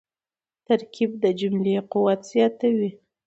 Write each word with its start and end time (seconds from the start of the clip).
ترکیب 0.67 1.11
د 1.23 1.25
جملې 1.39 1.75
قوت 1.91 2.19
زیاتوي. 2.31 2.89